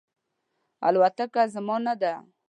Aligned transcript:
الوتکه 0.87 1.43
زما 1.53 1.77
نه 1.85 1.93
ده 2.01 2.13